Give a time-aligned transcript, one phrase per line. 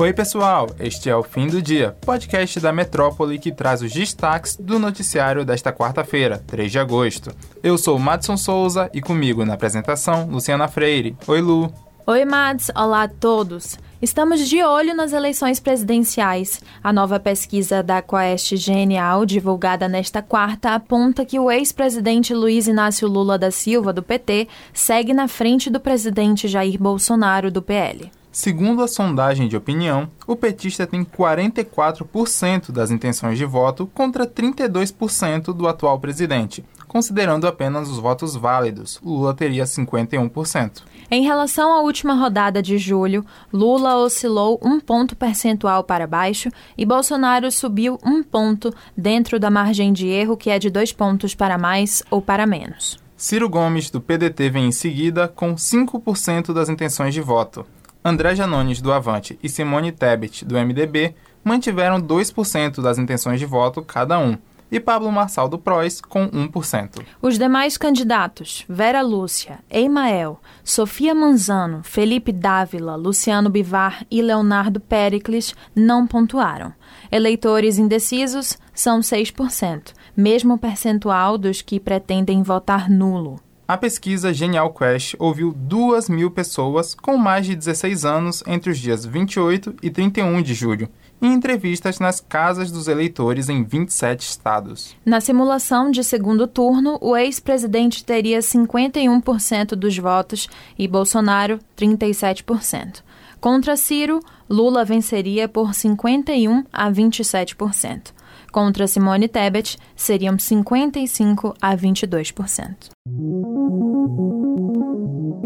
[0.00, 0.66] Oi, pessoal!
[0.78, 5.44] Este é o Fim do Dia, podcast da Metrópole que traz os destaques do noticiário
[5.44, 7.30] desta quarta-feira, 3 de agosto.
[7.62, 11.14] Eu sou Madson Souza e comigo na apresentação, Luciana Freire.
[11.26, 11.70] Oi, Lu!
[12.06, 12.70] Oi, Mads!
[12.74, 13.78] Olá a todos!
[14.00, 16.62] Estamos de olho nas eleições presidenciais.
[16.82, 23.06] A nova pesquisa da Quest Genial, divulgada nesta quarta, aponta que o ex-presidente Luiz Inácio
[23.06, 28.10] Lula da Silva, do PT, segue na frente do presidente Jair Bolsonaro, do PL.
[28.32, 35.52] Segundo a sondagem de opinião, o petista tem 44% das intenções de voto contra 32%
[35.52, 36.64] do atual presidente.
[36.86, 40.82] Considerando apenas os votos válidos, Lula teria 51%.
[41.10, 46.86] Em relação à última rodada de julho, Lula oscilou um ponto percentual para baixo e
[46.86, 51.58] Bolsonaro subiu um ponto dentro da margem de erro, que é de dois pontos para
[51.58, 52.96] mais ou para menos.
[53.16, 57.66] Ciro Gomes, do PDT, vem em seguida com 5% das intenções de voto.
[58.04, 63.82] André Janones, do Avante, e Simone Tebet, do MDB, mantiveram 2% das intenções de voto
[63.82, 64.38] cada um,
[64.70, 67.02] e Pablo Marçal do PROS com 1%.
[67.20, 75.54] Os demais candidatos, Vera Lúcia, Eimael, Sofia Manzano, Felipe Dávila, Luciano Bivar e Leonardo Pericles,
[75.74, 76.72] não pontuaram.
[77.10, 83.40] Eleitores indecisos são 6%, mesmo percentual dos que pretendem votar nulo.
[83.70, 88.76] A pesquisa Genial Quest ouviu 2 mil pessoas com mais de 16 anos entre os
[88.80, 90.88] dias 28 e 31 de julho,
[91.22, 94.96] em entrevistas nas casas dos eleitores em 27 estados.
[95.06, 103.04] Na simulação de segundo turno, o ex-presidente teria 51% dos votos e Bolsonaro 37%.
[103.40, 108.12] Contra Ciro, Lula venceria por 51 a 27%.
[108.50, 112.90] Contra Simone Tebet, seriam 55 a 22%.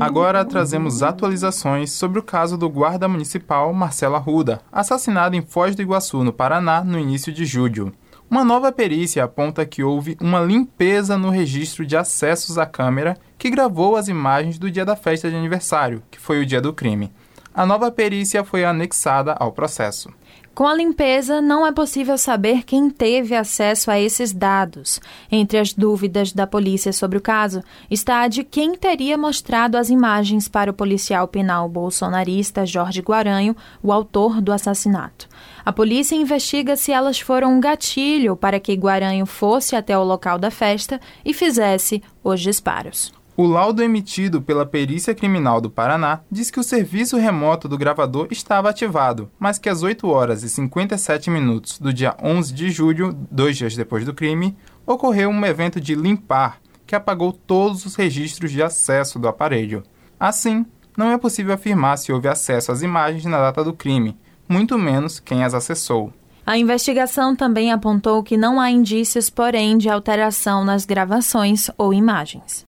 [0.00, 5.82] Agora trazemos atualizações sobre o caso do guarda municipal Marcelo Arruda, assassinado em Foz do
[5.82, 7.92] Iguaçu, no Paraná, no início de julho.
[8.30, 13.50] Uma nova perícia aponta que houve uma limpeza no registro de acessos à câmera que
[13.50, 17.12] gravou as imagens do dia da festa de aniversário, que foi o dia do crime.
[17.54, 20.10] A nova perícia foi anexada ao processo.
[20.54, 25.00] Com a limpeza, não é possível saber quem teve acesso a esses dados.
[25.30, 29.90] Entre as dúvidas da polícia sobre o caso está a de quem teria mostrado as
[29.90, 35.28] imagens para o policial penal bolsonarista Jorge Guaranho, o autor do assassinato.
[35.64, 40.38] A polícia investiga se elas foram um gatilho para que Guaranho fosse até o local
[40.38, 43.12] da festa e fizesse os disparos.
[43.36, 48.28] O laudo emitido pela Perícia Criminal do Paraná diz que o serviço remoto do gravador
[48.30, 53.12] estava ativado, mas que às 8 horas e 57 minutos do dia 11 de julho,
[53.28, 54.56] dois dias depois do crime,
[54.86, 59.82] ocorreu um evento de limpar que apagou todos os registros de acesso do aparelho.
[60.20, 60.64] Assim,
[60.96, 64.16] não é possível afirmar se houve acesso às imagens na data do crime,
[64.48, 66.12] muito menos quem as acessou.
[66.46, 72.64] A investigação também apontou que não há indícios, porém, de alteração nas gravações ou imagens.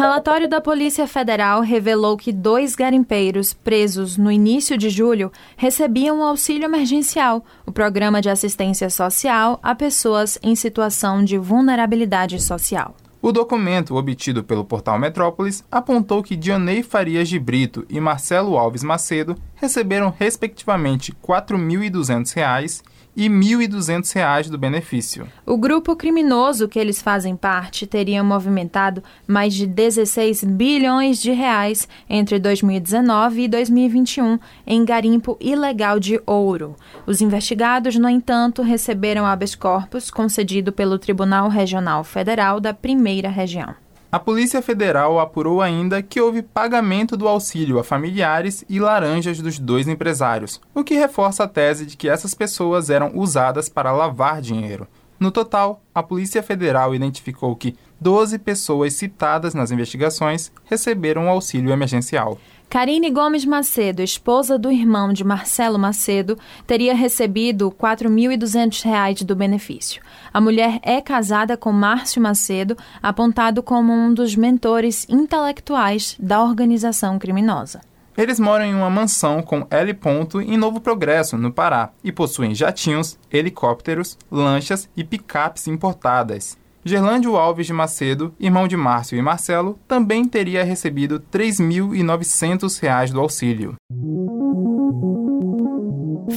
[0.00, 6.22] Relatório da Polícia Federal revelou que dois garimpeiros presos no início de julho recebiam o
[6.22, 12.96] auxílio emergencial, o programa de assistência social a pessoas em situação de vulnerabilidade social.
[13.20, 18.82] O documento, obtido pelo portal Metrópolis, apontou que Dionei Farias de Brito e Marcelo Alves
[18.82, 22.80] Macedo receberam, respectivamente, R$ 4.200
[23.20, 25.28] e R$ 1.200 do benefício.
[25.44, 31.86] O grupo criminoso que eles fazem parte teria movimentado mais de 16 bilhões de reais
[32.08, 36.74] entre 2019 e 2021 em garimpo ilegal de ouro.
[37.06, 43.74] Os investigados, no entanto, receberam habeas corpus concedido pelo Tribunal Regional Federal da Primeira Região.
[44.12, 49.56] A Polícia Federal apurou ainda que houve pagamento do auxílio a familiares e laranjas dos
[49.56, 54.40] dois empresários, o que reforça a tese de que essas pessoas eram usadas para lavar
[54.40, 54.88] dinheiro.
[55.20, 62.36] No total, a Polícia Federal identificou que 12 pessoas citadas nas investigações receberam auxílio emergencial.
[62.70, 66.38] Karine Gomes Macedo, esposa do irmão de Marcelo Macedo,
[66.68, 70.00] teria recebido R$ 4.200 do benefício.
[70.32, 77.18] A mulher é casada com Márcio Macedo, apontado como um dos mentores intelectuais da organização
[77.18, 77.80] criminosa.
[78.16, 79.92] Eles moram em uma mansão com L.
[79.94, 86.59] Ponto em Novo Progresso, no Pará, e possuem jatinhos, helicópteros, lanchas e picapes importadas.
[86.84, 93.20] Gerlândio Alves de Macedo, irmão de Márcio e Marcelo, também teria recebido R$ 3.900 do
[93.20, 93.74] auxílio.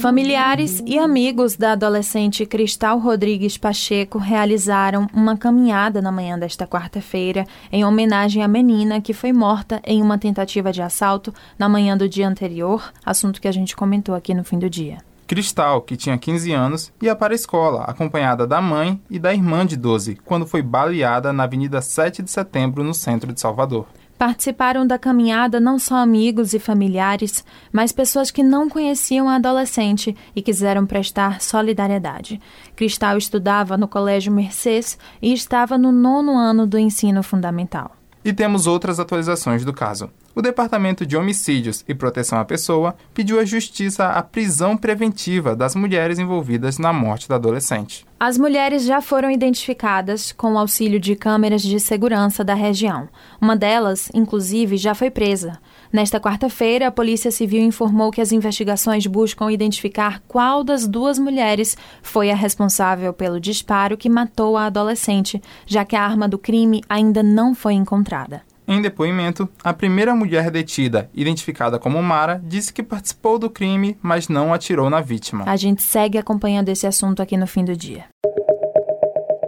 [0.00, 7.46] Familiares e amigos da adolescente Cristal Rodrigues Pacheco realizaram uma caminhada na manhã desta quarta-feira
[7.72, 12.06] em homenagem à menina que foi morta em uma tentativa de assalto na manhã do
[12.06, 14.98] dia anterior, assunto que a gente comentou aqui no fim do dia.
[15.26, 19.64] Cristal, que tinha 15 anos, ia para a escola, acompanhada da mãe e da irmã
[19.64, 23.86] de 12, quando foi baleada na Avenida 7 de Setembro, no centro de Salvador.
[24.18, 30.16] Participaram da caminhada não só amigos e familiares, mas pessoas que não conheciam a adolescente
[30.36, 32.40] e quiseram prestar solidariedade.
[32.76, 37.96] Cristal estudava no Colégio Mercês e estava no nono ano do ensino fundamental.
[38.24, 40.08] E temos outras atualizações do caso.
[40.36, 45.76] O Departamento de Homicídios e Proteção à Pessoa pediu à Justiça a prisão preventiva das
[45.76, 48.04] mulheres envolvidas na morte da adolescente.
[48.18, 53.08] As mulheres já foram identificadas com o auxílio de câmeras de segurança da região.
[53.40, 55.60] Uma delas, inclusive, já foi presa.
[55.92, 61.76] Nesta quarta-feira, a Polícia Civil informou que as investigações buscam identificar qual das duas mulheres
[62.02, 66.82] foi a responsável pelo disparo que matou a adolescente, já que a arma do crime
[66.88, 68.42] ainda não foi encontrada.
[68.66, 74.28] Em depoimento, a primeira mulher detida, identificada como Mara, disse que participou do crime, mas
[74.28, 75.44] não atirou na vítima.
[75.46, 78.06] A gente segue acompanhando esse assunto aqui no fim do dia.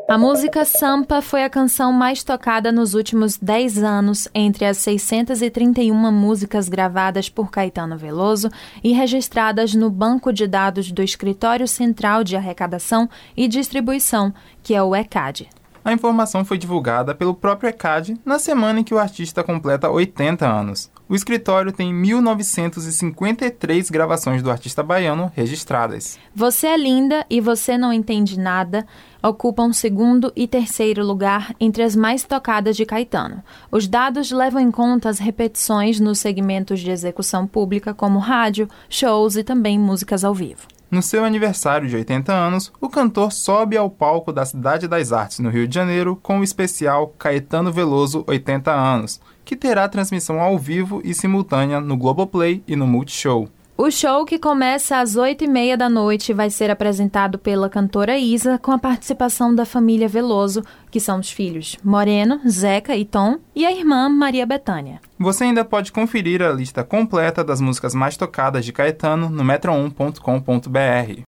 [0.08, 6.12] A música Sampa foi a canção mais tocada nos últimos 10 anos entre as 631
[6.12, 8.48] músicas gravadas por Caetano Veloso
[8.84, 14.32] e registradas no banco de dados do Escritório Central de Arrecadação e Distribuição,
[14.62, 15.48] que é o ECAD.
[15.86, 20.44] A informação foi divulgada pelo próprio ECAD na semana em que o artista completa 80
[20.44, 20.90] anos.
[21.08, 26.18] O escritório tem 1953 gravações do artista baiano registradas.
[26.34, 28.84] Você é linda e você não entende nada
[29.22, 33.42] ocupam segundo e terceiro lugar entre as mais tocadas de Caetano.
[33.70, 39.36] Os dados levam em conta as repetições nos segmentos de execução pública, como rádio, shows
[39.36, 40.62] e também músicas ao vivo.
[40.88, 45.40] No seu aniversário de 80 anos, o cantor sobe ao palco da Cidade das Artes,
[45.40, 50.56] no Rio de Janeiro, com o especial Caetano Veloso 80 anos, que terá transmissão ao
[50.56, 53.48] vivo e simultânea no Globoplay e no Multishow.
[53.78, 58.16] O show, que começa às oito e meia da noite, vai ser apresentado pela cantora
[58.16, 63.36] Isa, com a participação da família Veloso, que são os filhos Moreno, Zeca e Tom,
[63.54, 64.98] e a irmã Maria Bethânia.
[65.18, 71.20] Você ainda pode conferir a lista completa das músicas mais tocadas de Caetano no metro1.com.br.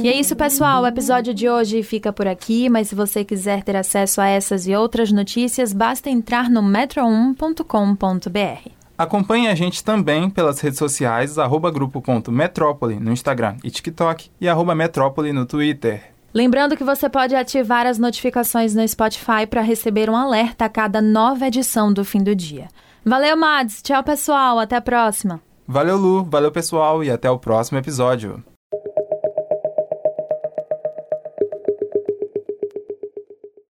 [0.00, 0.84] E é isso, pessoal.
[0.84, 4.68] O episódio de hoje fica por aqui, mas se você quiser ter acesso a essas
[4.68, 8.77] e outras notícias, basta entrar no metro1.com.br.
[8.98, 14.74] Acompanhe a gente também pelas redes sociais, arroba grupo.metrópole no Instagram e TikTok e arroba
[14.74, 16.12] metrópole no Twitter.
[16.34, 21.00] Lembrando que você pode ativar as notificações no Spotify para receber um alerta a cada
[21.00, 22.66] nova edição do fim do dia.
[23.04, 23.82] Valeu, Mads.
[23.82, 24.58] Tchau, pessoal.
[24.58, 25.40] Até a próxima.
[25.66, 26.24] Valeu, Lu.
[26.24, 27.02] Valeu, pessoal.
[27.02, 28.42] E até o próximo episódio.